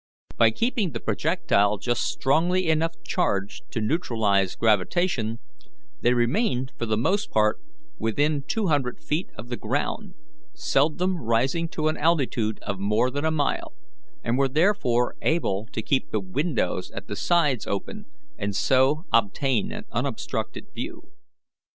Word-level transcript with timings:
By 0.35 0.49
keeping 0.49 0.93
the 0.93 0.99
projectile 0.99 1.77
just 1.77 2.01
strongly 2.05 2.67
enough 2.69 2.93
charged 3.03 3.69
to 3.69 3.81
neutralize 3.81 4.55
gravitation, 4.55 5.37
they 6.01 6.15
remained 6.15 6.71
for 6.75 6.87
the 6.87 6.97
most 6.97 7.29
part 7.29 7.61
within 7.99 8.41
two 8.47 8.65
hundred 8.65 8.99
feet 8.99 9.29
of 9.37 9.49
the 9.49 9.57
ground, 9.57 10.15
seldom 10.55 11.17
rising 11.17 11.67
to 11.73 11.87
an 11.87 11.97
altitude 11.97 12.57
of 12.61 12.79
more 12.79 13.11
than 13.11 13.25
a 13.25 13.29
mile, 13.29 13.75
and 14.23 14.39
were 14.39 14.49
therefore 14.49 15.15
able 15.21 15.67
to 15.71 15.83
keep 15.83 16.09
the 16.09 16.19
windows 16.19 16.89
at 16.95 17.05
the 17.05 17.15
sides 17.15 17.67
open 17.67 18.07
and 18.39 18.55
so 18.55 19.05
obtain 19.13 19.71
an 19.71 19.85
unobstructed 19.91 20.65
view. 20.73 21.11